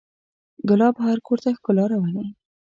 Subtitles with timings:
[0.69, 2.27] ګلاب هر کور ته ښکلا راولي.